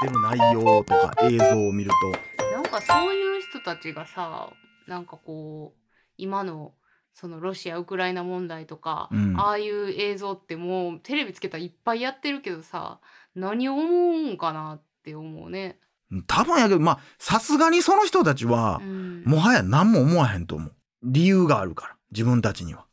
[0.00, 0.20] てる。
[0.22, 2.44] 内容とか映像を見ると。
[2.52, 4.50] なんかそういう人たちがさ
[4.86, 5.80] なんかこう
[6.16, 6.72] 今の
[7.12, 9.36] そのロシア・ウクライナ問題とか、うん。
[9.38, 12.98] ああいう映像ってもうテレビつけたらいっぱいやってるけどさ
[13.34, 15.78] 何を思うんかなって思うね。
[16.26, 19.22] 多分やけどまあさすがにその人たちはうん。
[19.24, 20.72] もはや何も思わへんと思う。
[21.02, 22.86] 理由があるから自分たちには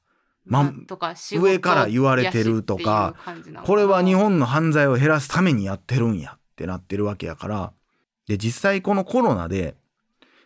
[0.46, 0.74] ま
[1.32, 3.16] 上から言われてるとか
[3.64, 7.74] これは日本の犯罪を減らすためにやってるんやってなってるわけやから。
[8.28, 9.76] で実際このコロナで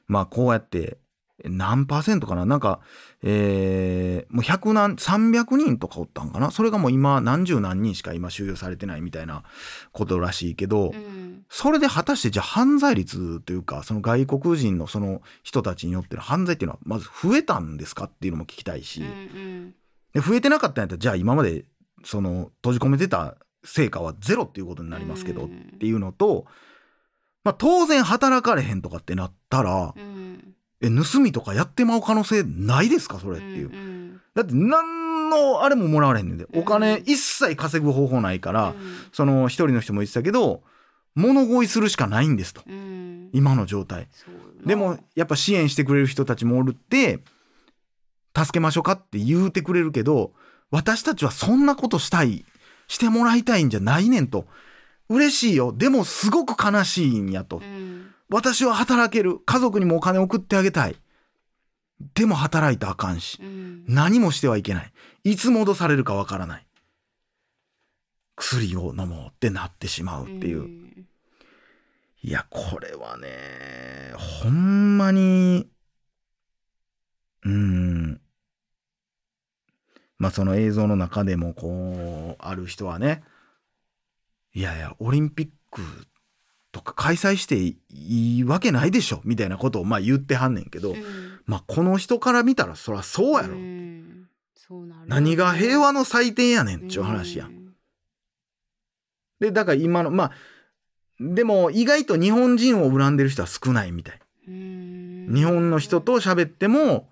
[0.07, 0.97] まあこうやって
[1.43, 2.45] 何パーセントかな？
[2.45, 2.79] なんか
[3.21, 6.49] えーもう100何300人とかおったんかな？
[6.51, 9.43] それがもう今何十何人しか今収容されてないみたいな
[9.91, 11.43] ことらしいけど、うん。
[11.49, 18.05] それで果たしてじゃあ犯罪率というかその外国人のその人たちによっての犯罪っていうのはまず増えたんですか？
[18.05, 19.75] っていうのも聞きたいし、うんうん
[20.15, 21.65] で増えてなかったんやったらじゃあ今まで
[22.03, 25.77] その閉じ込めてた成果はゼロっていうことになりますけどっうん。
[25.79, 26.45] ていうのと、
[27.43, 30.55] まあ、当然働かれへんとかってなったらうん。
[30.81, 33.19] え盗みとかやってまう可能性ないですか？
[33.19, 33.69] それっていう。
[33.69, 36.45] うんだって何のあれももらわれへんねんで。
[36.53, 38.75] お金うん一切稼ぐ方法ないから、うん。
[39.13, 40.63] その一人の人も言ってたけど
[41.15, 42.61] 物乞いするしかないんですと。
[42.67, 43.29] うん。
[43.33, 44.07] 今の状態。
[44.65, 47.21] でもやっぱ支援してくれる人たちもおるって
[48.35, 50.33] 助けましょうかって言うてくれるけど
[50.71, 52.45] 私たちはそんなことしたい
[52.87, 54.45] してもらいたいんじゃないねんと。
[55.09, 55.71] 嬉しいよ。
[55.71, 57.57] でもすごく悲しいんやと。
[57.57, 58.11] うん。
[58.29, 59.39] 私は働ける。
[59.45, 60.95] 家族にもお金送ってあげたい。
[62.13, 63.39] でも働いたらあかんし。
[63.41, 63.85] うん。
[63.87, 64.91] 何もしてはいけない。
[65.23, 66.67] いつ戻されるかわからない。
[68.35, 70.63] 薬を飲もうってなってしまうっていう。
[70.63, 71.07] ん。
[72.21, 73.27] いや、これはね、
[74.41, 75.69] ほんまに、
[77.43, 78.21] うーん。
[80.25, 83.21] まあその映像の中でもこう、ある人はね、
[84.55, 85.83] いやいや、オリンピック
[86.71, 91.03] とか開催していいわけないでしょ、みたいなことをまあ言ってはんねんけど、うん
[91.45, 93.53] まあこの人から見たらそらそうやろ。
[93.53, 97.51] うんそうなる何が平和の祭典やねんっちゅう話やん。
[97.51, 97.75] ん
[99.39, 100.31] で、だから今の、まあ、
[101.19, 104.19] でも意外と日本人を恨んでる人は少ないみたい。
[104.47, 107.09] うん日本の人と喋っても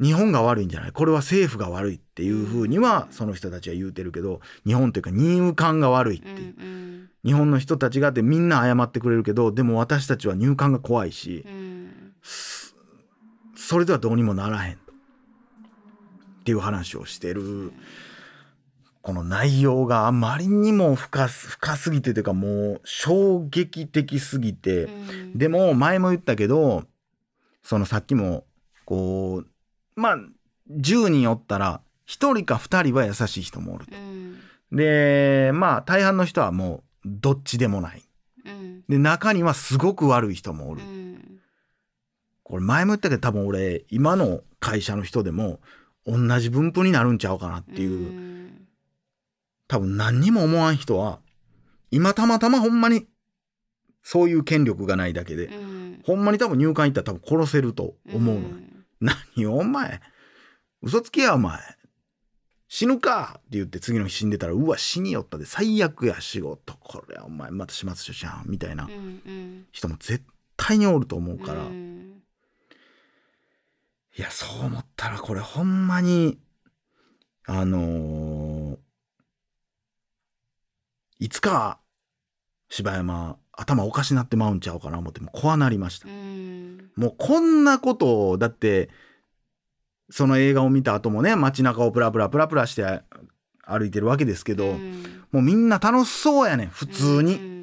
[0.00, 0.92] 日本が悪いんじゃない？
[0.92, 6.34] これは政府が悪いっていうふうにはその人たちは言うてるけど日本というか入管が悪いってう。
[6.34, 7.10] いう、ん。
[7.24, 11.52] 日本の人たちがってみんな謝ってくれるけどでも私たちは入管が怖いしうん。
[11.52, 12.74] うんそ
[13.56, 14.76] それではどうにもならへんっ
[16.44, 17.72] ていう話をしてる。
[19.02, 25.38] この内容があまりにも深す深すぎてというかもう衝撃的すぎて、うん。
[25.38, 26.84] でも前も言ったけど
[27.62, 28.44] そのさっきも
[28.84, 29.46] こう
[29.98, 30.18] まあ
[30.70, 33.96] 10人おったら1人か2人は優しい人もおると。
[33.96, 34.38] うん
[34.70, 38.02] でまあ大半の人はもうどっちでもない。
[38.46, 40.82] うんで中にはすごく悪い人もおる。
[40.82, 41.40] うん
[42.44, 45.60] これ前も言ったけど多分俺今の会社の人でも
[46.06, 48.68] 同じ分布になるんちゃうかなっていう、うん
[49.70, 51.20] 多分何にも思わん人は
[51.90, 53.06] 今たまたまほんまに
[54.02, 58.46] そういう権力がないだけで、うんほんまに多分入管行ったら多分殺せると思うのよ。
[59.00, 60.00] 何お前。
[60.82, 61.58] 嘘つきやお前。
[62.68, 63.36] 死ぬか。
[63.38, 65.46] って言って次の日死んでたらうわ死によったで。
[65.46, 66.74] 最悪や仕事。
[66.74, 68.44] これお前また始末書じゃん。
[68.46, 68.88] みたいな。
[69.72, 70.24] 人も絶
[70.56, 72.22] 対におると思うから、うん。
[74.18, 76.40] いやそう思ったらこれほんまに
[77.46, 78.78] あのー
[81.20, 81.80] いつか
[82.68, 86.08] 柴山頭おかしなってまうんちゃうかな思ってもう怖なりました。
[86.08, 86.10] う。
[86.12, 86.90] ん。
[86.96, 88.88] もうこんなことをだって
[90.10, 93.02] その映画を見た後もね街中をプラプラプラプラして
[93.62, 95.24] 歩いてるわけですけど、うん。
[95.32, 97.58] もうみんな楽しそうやねん普通に、うん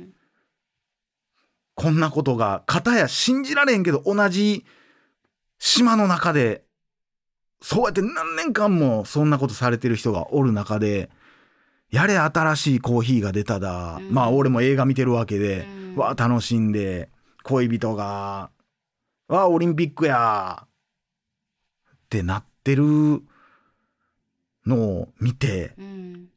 [1.77, 4.65] こんなことが片や信じられんけど同じ
[5.59, 6.63] 島の中で
[7.61, 11.09] そうやって何年間もそんなことされてる人がおる中で
[11.91, 14.11] やれ新しいコーヒーが出ただ、うん。
[14.11, 15.95] まあ俺も映画見てるわけで、うん。
[15.95, 17.09] わあ楽しんで。
[17.43, 18.49] 恋人が。
[19.27, 20.65] わあオリンピックや。
[20.65, 22.83] ってなってる
[24.65, 26.27] のを見て、うん。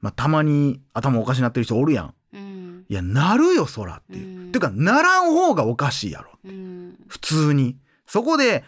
[0.00, 2.14] まあ、たまに頭おかしなってる人おるやん。
[2.32, 2.86] うん。
[2.88, 4.40] いやなるよそらっていう。
[4.46, 4.52] うん。
[4.52, 6.30] てかならん方がおかしいやろ。
[6.44, 6.96] うん。
[7.08, 7.76] 普通に。
[8.06, 8.64] そこで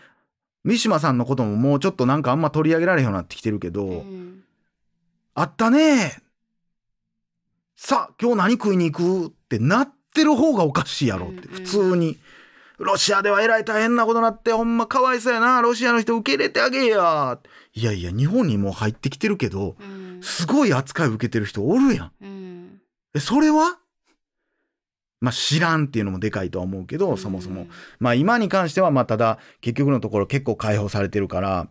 [0.64, 4.44] 三島さんのことももうちょっとなんかあんま取り上げられへんようになってきてるけど、うん
[5.34, 6.22] あったね。
[7.76, 12.18] さあ今日何食いに行くってなってる方がおかしいやろって、うん普通に。
[12.78, 15.60] ロシアではえらい大変なことなってほんまかわいそうやな。
[15.62, 17.38] ロシアの人受け入れてあげや。
[17.74, 20.20] いやいや日本にもう入ってきてるけどうん。
[20.22, 22.12] すごい扱い受けてる人おるやん。
[22.20, 22.80] うん。
[23.14, 23.78] えそれは？
[25.20, 27.68] まあ知らんっていうのもでかいとは思うけど、そもそも。
[28.00, 31.68] まあ今に関してはまあただ結局のところ結構解放されてるから、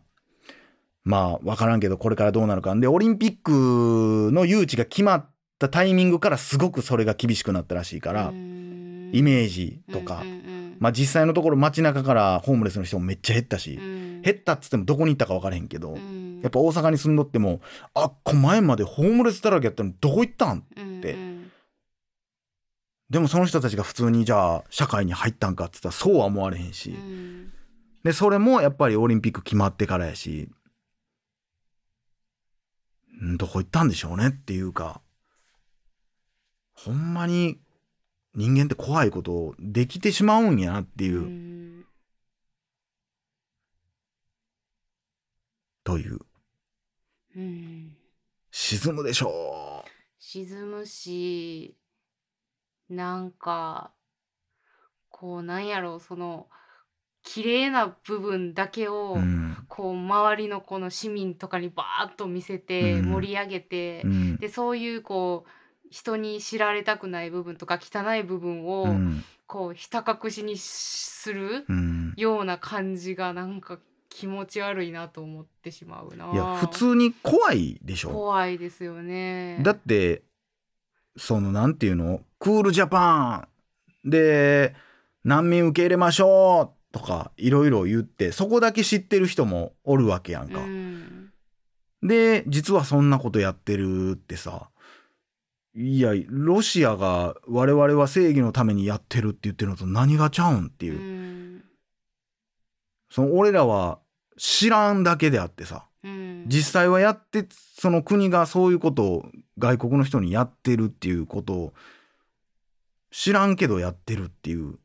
[1.04, 2.76] まあわからんけどこれからどうなるか。
[2.76, 5.26] で、オリンピックの誘致が決まっ
[5.60, 10.24] たタイミングからすごくそれが厳しくなったらしいから、イイメージとか。
[10.80, 14.22] まあ実際のところ街中からホームレスの人もめっちゃ減ったし、うん。
[14.22, 16.40] 減ったっつってもどこに行ったか分からへんけど、うん。
[16.42, 17.62] やっぱ大阪に住んどっても、
[17.94, 20.62] あっこ前までホームレスだらけやったのにどこ行ったん
[21.02, 21.14] て。
[21.14, 21.32] うん
[23.12, 27.52] でもその人たちが普通にじゃあ社会に入ったんかっつったらそうは思われへんし、うん。
[28.06, 30.52] でそれもやっぱりオリンピック決まってからやしん
[33.38, 35.02] どこ行ったんでしょうねっていうか
[36.74, 37.60] ほんまに
[38.34, 41.52] 人間って怖いことできてしまうんやなっていう、うん
[45.84, 46.20] という。
[47.36, 47.96] うん。
[48.52, 49.86] 沈むでしょ
[50.20, 51.76] 沈むし
[52.90, 53.92] なんか
[55.10, 56.48] こうなんやろうその
[57.24, 59.58] 綺麗な部分だけを、う、うん。
[59.68, 63.12] こう周りのこの市民とかにバーッと見せてうん。
[63.12, 64.38] 盛り上げて、うん。
[64.38, 65.50] でそういうこう
[65.90, 69.24] 人に知られたくない部分とか汚い部分を、うん。
[69.48, 72.14] こうひた隠しにするうん。
[72.18, 73.80] ような感じがなんか
[74.10, 76.32] 気持ち悪いなと思ってしまうな。
[76.34, 78.10] いや普通に怖いでしょ？
[78.10, 79.60] 怖いですよね。
[79.62, 80.24] だって
[81.16, 82.22] そのなんていうの？
[82.40, 83.48] クールジャパ
[84.06, 84.76] ンで
[85.24, 90.60] 難民受け入れましょうとかいろいろ言ってそこだけ知ってる人もおるわけやんか。
[90.60, 91.32] うん。
[92.04, 94.70] で実はそんなことやってるってさ
[95.76, 101.00] いやロシアが我々は正義のためにやってるって言ってるのと何がちゃうんっていう。
[101.00, 101.64] う、ん。
[103.10, 104.00] その俺らは
[104.38, 106.46] 知らんだけであってさうん。
[106.48, 107.48] 実際はやって
[107.80, 109.26] その国がそういうことを
[109.58, 111.74] 外国の人にやってるっていうことを
[113.12, 114.60] 知らんけどやってるっていう。
[114.60, 114.80] うん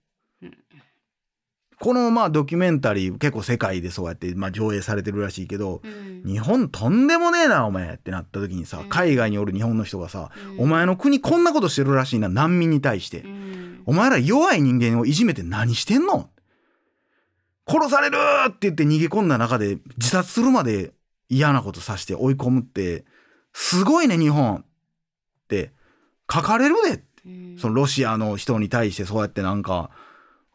[1.79, 6.23] このまあドキュメンタリー結構世界でそうやってまあ上映されてるらしいけどうん。
[6.25, 8.89] 日本とんでもねえなお前ってなった時にさうん。
[8.89, 10.65] 海外におる日本の人がさうん。
[10.65, 13.21] お前の国こんなことしてるらしいな難民に対して。
[13.21, 13.83] うん。
[13.85, 16.31] お前ら弱い人間をいじめて何してんの？
[17.69, 18.17] 殺される
[18.49, 20.93] って言って逃げ込んだ中で自殺するまで
[21.29, 23.05] 嫌なことさして追い込むって
[23.53, 24.65] すごいね日本っ
[25.49, 25.73] て。
[26.33, 27.57] 書かれるでうん。
[27.59, 29.91] そのロシアの人に対してそうやってなんか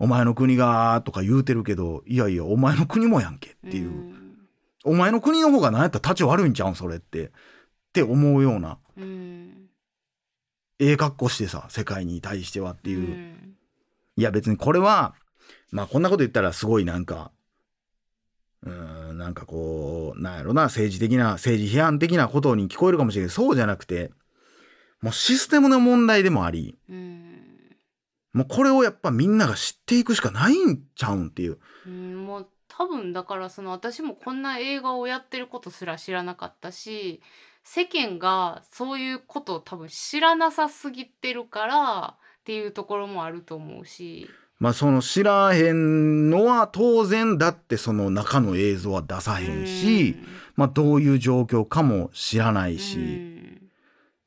[0.02, 4.38] お前の国がとか言うてるけどいやいやお前の国もやんけっていう、ん
[4.84, 7.26] お前の国の方が何やったら立ち悪いんちゃうんそれって。
[7.26, 7.30] っ
[7.94, 8.80] て思うような。
[8.98, 9.68] うん。
[10.80, 13.08] ええ格好してさ世界に対してはっていう。
[13.08, 13.54] ん。
[14.18, 15.14] いや別にこれは、
[15.70, 17.32] まあこんなこと言ったらすごいなんか、
[18.64, 24.12] うーん、なんかこう、なんやろな、政治的な、政治批判的なことに聞こえるかもしれないけど、そうじゃなくて、
[25.02, 27.21] もうシステムの問題でもあり、うん
[28.34, 31.58] もうこれをやっぱみんなが知っていくしかないんちゃうんっていう。
[31.86, 37.22] うんもう多分だからその私もこんな映画をやってることすら知らなかったし
[37.64, 44.30] 世間がそういうことを多分知らなさすぎてるからっていうところもあると思うし。
[44.58, 50.16] まあその知らへんのは当然だってその中の映像は出さへんし、
[50.56, 53.31] まあどういう状況かも知らないし、うん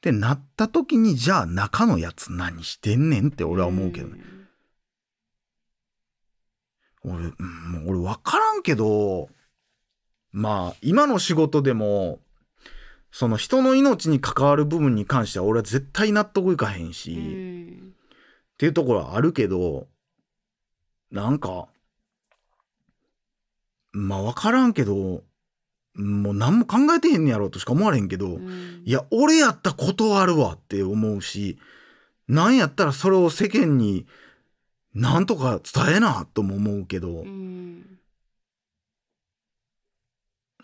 [0.04, 4.22] ってなった時にじゃあ中のやつ何してんねんって俺は思うけどね。
[7.02, 7.32] 俺、うん、
[7.86, 9.30] 俺分からんけど、
[10.30, 12.18] まあ、今の仕事でも、
[13.12, 17.92] その人の命に関わる部分に関しては俺は絶対納得いかへんし、うっ
[18.58, 19.86] ていうところはあるけど、
[21.10, 21.68] なんか、
[23.92, 25.22] まあ分からんけど、
[25.94, 28.82] もう何も考えてへんねやろうとしか思われへんけど、うん。
[28.84, 31.58] いや、俺やったら断るわって思うし、
[32.28, 34.06] なんやったらそれを世間に
[34.94, 37.98] なんとか伝えなとも思うけど、うん。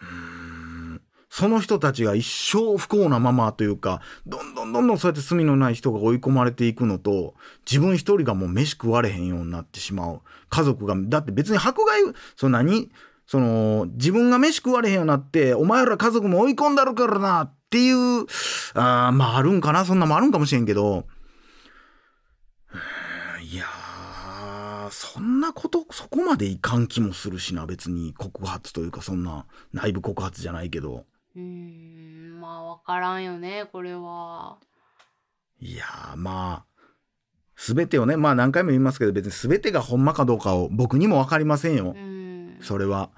[0.03, 7.35] んその人たちが一生不幸なままというかどんどんどんどんそうやって罪のない人が追い込まれていくのと
[7.71, 10.21] 自分一人がもう飯食われへんようになってしまう。
[10.49, 12.03] 家族がだって別に迫害
[12.37, 12.91] その何
[13.31, 18.23] その自分が飯食われへんようになってお前ら家族も追い込んだるからなっていう
[18.75, 19.85] あーまああるんかな？
[19.85, 21.07] そんなもあるんかもしれんけど。
[23.41, 28.15] いやーそんなことそこまでいかん気もするしな別に。
[28.15, 31.05] 告発というかそんな内部告発じゃないけど。
[31.37, 34.57] うんまあ分からんよねこれは。
[35.61, 36.85] いやーまあ
[37.57, 41.95] 全てをねまあ何回も言いますけど別に全てがほんまかどうかを僕にも分かりませんよ。
[41.97, 42.59] うん。
[42.61, 43.11] それは。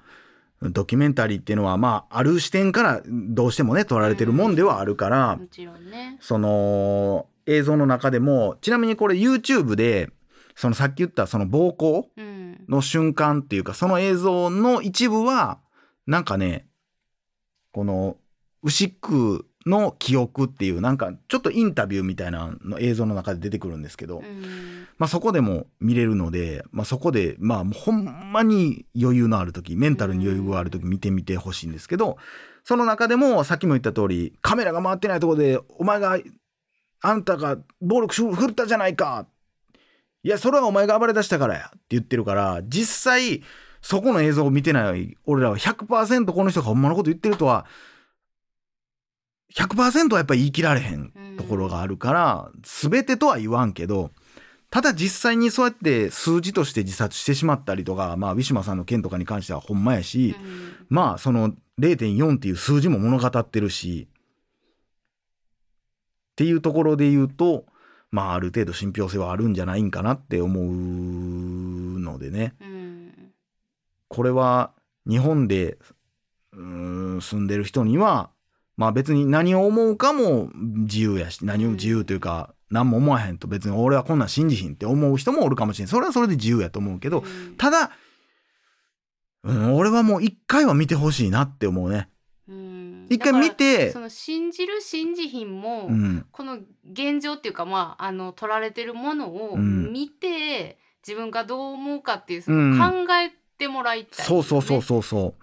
[0.71, 6.17] ドキュメンタリーっていうのはまあある視点からどうしてもね撮られてるもんではあるから、もちろんね。
[6.21, 10.09] その映像の中でもちなみにこれ YouTube で
[10.55, 15.59] そのさっき言ったその暴行うんの瞬間っていうかその映像の一部は
[16.07, 16.67] なんかね
[17.71, 18.17] この
[18.61, 24.83] 牛久の記憶っていうなんかちょっとインタビューみたいなの映像の中で出てくるんですけど、うん。
[24.97, 32.17] まあ、そこでも見れるので、まあ、そこでまあほんまに余裕のある時メンタルに余裕がある時見てみてほしいんですけど
[32.63, 36.17] その中でもさっきも言った通りカメラが回ってないところで「お前が
[37.01, 39.27] あんたが暴力振ったじゃないか」
[40.23, 43.43] いやそれはお前が暴れ出したからやって言ってるから実際
[43.81, 47.65] そこの映像を見てない俺らは100%この人がほんまのこと言ってるとは
[49.55, 54.11] 100%はやっぱり言い切られへんところがあるから、全てとは言わんけど
[54.73, 60.87] ただ実際にそうやって数字として自殺してしまったりとか、まあ、ウィシュマさんの件とかに関してはほんまやし、うん。
[60.89, 64.15] まあその0.4っていう数字も物語ってるしっ
[66.37, 67.65] ていうところで言うと
[68.09, 72.55] まあある程度信憑性はあるんじゃないんかなって思うのでね。
[72.59, 73.31] うん。
[74.07, 74.71] これは
[75.07, 75.77] 日本で
[76.51, 78.31] うーん住んでる人には
[78.77, 85.87] まあ別に何を思うかも自由やし何を自由というか何も思わへんと別に俺はこんなん信じひんって思う人もおるかもしれん。
[85.87, 87.55] それはそれで自由やと思うけどうん。
[87.55, 87.91] ただ、
[89.43, 92.09] うん、俺はもう一回は見てほしいなって思うね。
[92.47, 93.07] うん。
[93.09, 96.57] 一回見だてその信じる信じひんも、うん、この
[96.91, 99.93] 現状っていうかまああの取られてるものをうん。
[99.93, 102.77] 見て、自分がどう思うかっていうそうん。
[102.77, 105.42] の考えてもらいたい、そうそうそうそうそう。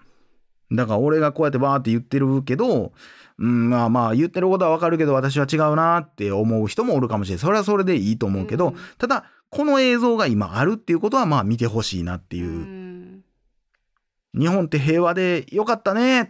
[0.71, 2.93] だから俺がこうやってバーって言ってるけど、
[3.37, 7.39] うん、まあまあ言ってることはわかるけど私は違うなって思う人もおるかもしれない。
[7.39, 12.47] それはそれでいいと思うけど、うんただこの映像が今あるっていうことはまあ見てほしいなっていう。
[12.47, 12.91] うん
[14.33, 16.29] 日本って平和でよかったねっ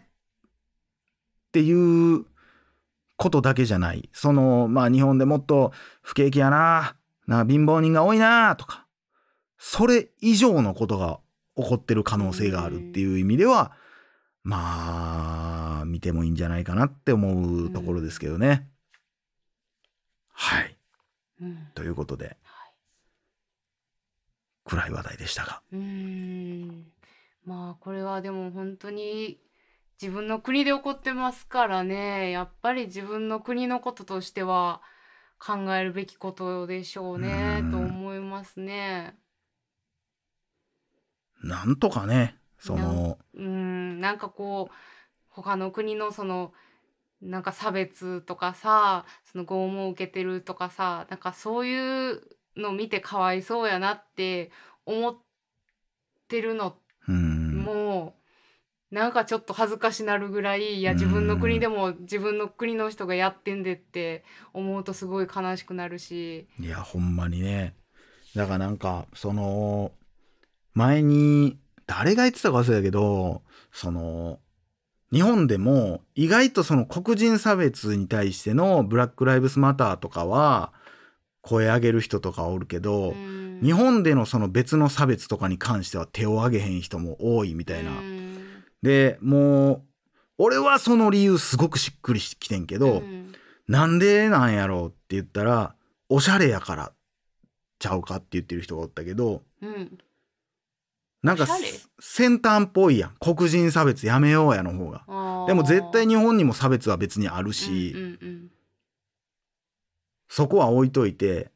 [1.52, 2.26] ていう
[3.16, 4.10] ことだけじゃない。
[4.14, 5.72] そのまあ日本でもっと
[6.02, 6.96] 不景気やな、
[7.28, 8.88] な貧乏人が多いなとか、
[9.58, 11.20] それ以上のことが
[11.56, 13.74] 起こってる可能性があるっていう意味では、
[14.44, 18.68] まあ見てもいいんじゃないかなって思うところですけどね。
[20.34, 20.78] はい。
[21.42, 22.38] うんということで
[24.66, 25.62] 暗い話題でしたが。
[25.72, 26.86] うーん
[27.46, 29.40] まあこれはでも本当に
[30.02, 34.82] 自分の国で起こってますからねやっぱり自分の国のこととしては
[35.40, 39.16] 考えるべきことでしょうねうんと思いますね。
[41.44, 44.74] なんとかね、その、うんなんかこう
[45.28, 46.54] 他の国のその
[47.22, 52.22] なんか差別とかさその拷問を受けてるとかさなんかそういう
[52.56, 54.52] の見てかわいそうやなって
[54.86, 55.18] 思っ
[56.28, 56.78] てるの
[57.08, 57.64] うん。
[57.64, 58.16] も
[58.92, 66.48] うなんかちょっと恥ずかしなるぐらいいやうん自分の国でも自分の国の人がやってんでって思うとすごい悲しくなるし。
[66.60, 67.76] いや、ほんまにね。
[68.36, 69.92] だからなんか、その、
[70.74, 71.58] 前に、
[71.92, 73.42] 誰が言ってたか忘れたけど、
[73.74, 74.40] その、
[75.12, 80.72] 日本でも意外とその黒人差別に対してのブラック・ライブスマターとかは
[81.42, 83.60] 声上げる人とかおるけど、うん。
[83.62, 87.92] 日本でのその別の差別とかに関しては手を挙げへん人も多いみたいな。
[87.92, 88.64] うん。
[88.82, 89.82] で、もう、
[90.38, 93.34] 俺はその理由すごくしっくりしてきてんけど、うん
[93.68, 95.76] なんでなんやろうって言ったら、
[96.10, 96.92] おしゃれやから
[97.80, 99.98] ちゃうかって言ってる人がおったけど、うん
[101.24, 101.48] なんか
[102.00, 103.16] 先端っぽいやん。
[103.20, 105.06] 黒人差別やめようやの方が。
[105.48, 108.52] でも絶対日本にも差別は別にあるし、うんうんうん
[110.34, 111.52] そこは置いといて、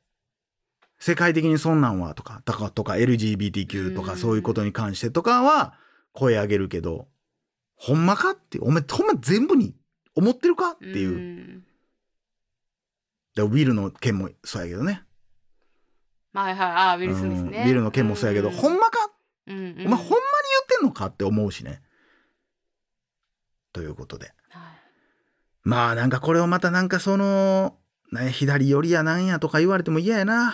[1.00, 5.76] 世界的にそんなんはとか、とか、とか LGBTQ とうんかそういうことに関してとかは
[6.12, 7.08] 声上げるけど、
[7.78, 9.74] ほんまかって、お前ほんま全部に
[10.14, 11.10] 思ってるかっていう。
[11.10, 11.64] ん
[13.34, 15.04] でウィルの件もそうやけどね。
[16.34, 17.72] はいはいあーウィル・スミスね。
[17.74, 19.05] ルの件もそうやけど、んほんまか
[19.48, 21.82] うんうんお前ほんまに言ってんのかって思うしね。
[23.74, 24.32] ということで。
[24.50, 24.86] はい
[25.64, 27.76] まあなんかこれをまたなんかその、
[28.12, 30.54] ね、左寄りやなんやとか言われても嫌やな。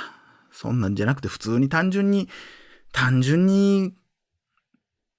[0.52, 2.30] そんなんじゃなくて普通に単純に、
[2.94, 3.94] 単純に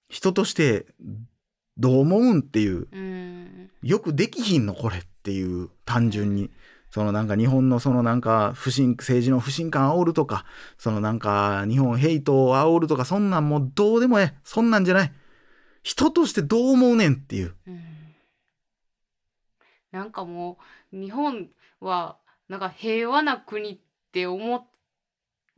[0.08, 0.86] 人として
[1.76, 6.50] どう思うんっていう、うんよくできひんのこれっていう単純に。
[6.92, 10.44] そのなんか日本のそのなんか不信、政治の不信感煽るとか、
[10.76, 14.38] そのなんか日本ヘイトを煽るとか、そんなんもうどうでもええ。
[14.44, 15.12] そんなんじゃない。
[15.82, 17.54] 人としてどう思うねんっていう。
[17.66, 17.82] うん
[19.90, 20.58] なんかも
[20.92, 21.48] う日本
[21.80, 22.16] は
[22.48, 23.78] なんか平和な国っ
[24.12, 24.66] て思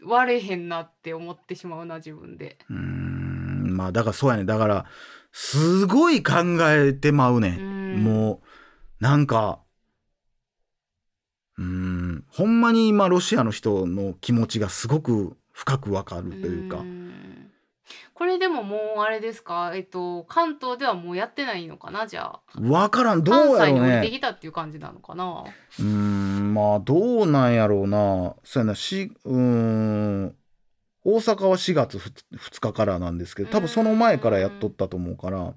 [0.05, 2.59] われへんなって思ってしまうな自分で。
[2.71, 4.45] うーん、まあだからそうやね。
[4.45, 4.87] だから、
[5.33, 6.35] すごい考
[6.71, 7.57] えてまうね。
[7.59, 8.41] うんんも
[9.01, 9.64] う、なんか、
[11.59, 12.25] うん。
[12.31, 17.51] ほんまに今ロシアの人の気持ちがすごく深くわかるというか、ん。
[18.15, 19.73] これでももうあれですか？
[19.75, 22.61] えっと関東ではもうやってないのかなじゃあ。
[22.61, 23.23] わからん。
[23.23, 25.45] ど関うやろう西に降りてねきたっていう感じなのかな？
[25.79, 28.35] うーんまあどうなんやろうな。
[28.43, 28.75] そうやな。
[28.75, 29.41] しうー
[30.27, 30.35] ん。
[31.07, 35.53] 大阪は4月 2, 日からなんですけど多分その前からやっとったと思うから。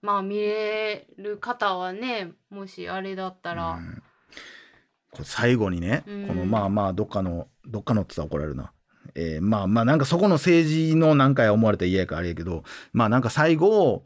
[0.00, 4.02] まあ見れる方はねもしあれだったら、うん
[5.10, 6.26] これ最後にね、うん。
[6.28, 8.72] このまあまあどっかのどっかのって言ったら怒られるな、
[9.14, 14.04] えーまあまあなんかそこの政治の何かや思われたら嫌やからあれやけどまあなんか最後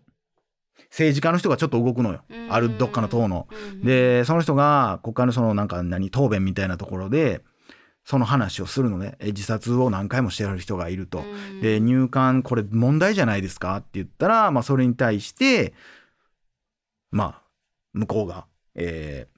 [0.91, 2.53] 政治家の人がちょっと動くのよ、うん。
[2.53, 3.49] あるどっかの党の。
[3.51, 7.43] うんでその人が国会のそのなんか何答弁みたいなところで
[8.05, 9.17] その話をするのね。
[9.21, 11.21] え自殺を何回もしてる人がいると。
[11.21, 11.61] うん。
[11.61, 15.73] で入管これ問題じゃないですかって言ったら、まあ、それに対して
[17.11, 17.43] まあ
[17.93, 19.32] 向こうが、えー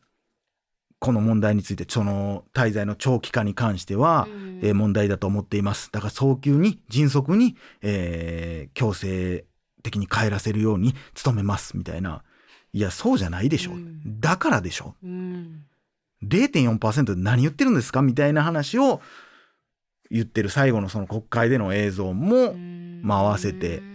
[1.05, 4.61] この問題についてその滞在の長期化に関しては、うん。
[4.63, 5.91] えー問題だと思っています。
[5.93, 9.45] だから早急に迅速に、えー強制
[9.83, 12.23] 的に帰らせるように努めますみたいな。
[12.73, 13.75] いやそうじゃないでしょ、う。
[13.75, 14.01] ん。
[14.19, 15.07] だからでしょう。
[15.07, 15.67] ん。
[16.25, 19.03] 0.4%で何言ってるんですかみたいな話を
[20.11, 22.55] 言ってる最後のその国会での映像も、
[23.03, 23.94] まあ合わせてうん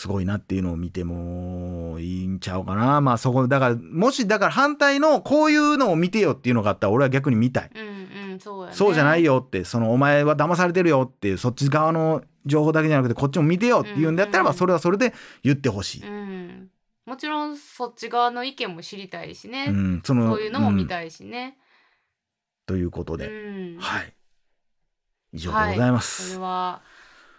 [0.00, 3.02] すごいなっていうのを見てもいいんちゃうかな。
[3.02, 7.70] まあそこ、だから、もしだから反対のこういうのを見てよっていうのがあったら俺は逆に見たい。
[7.74, 16.06] うんうんそうやねそうじゃないよって、そのお前は騙されてるよっていう、そっち側の情報だけじゃなくてこっちも見てよっていうんであったらば、うんうんそれはそれで言ってほしい。
[16.06, 16.70] うん
[17.04, 20.86] もちろんそっち側の意見も知りたいしね、うん、その、そういうのも見い。
[20.86, 21.58] たいしね、
[22.64, 24.14] ということうで、んはい。
[25.34, 26.38] 以上でございまそれす。
[26.38, 26.80] は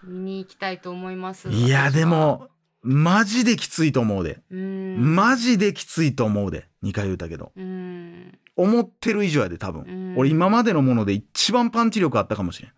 [0.04, 2.48] 見に行きたいと思いますい、や、でも、
[2.84, 4.40] マジできついと思うで。
[4.50, 6.68] うんマジできついと思うで。
[6.84, 7.52] 2回言うたけど。
[7.56, 9.84] うん思ってる以上やで、多分。
[9.84, 12.72] うん俺今までのもので一番パンチ力あったかもしれん。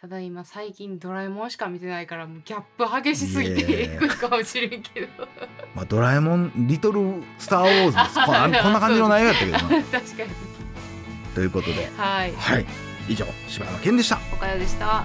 [0.00, 5.06] ただ今最近ドラえもんしか見てないからもうギャップ激しすぎいてやいくかもしれんけど
[5.76, 8.14] まあ、ドラえもん、リトル・スター・ウォーズ です。
[8.26, 9.58] こんな感じの内容やったけどな。
[10.00, 10.30] 確かに
[11.36, 12.66] ということで、はいはい。
[13.08, 14.18] 以上、柴山健でした。
[14.32, 15.04] おかよでした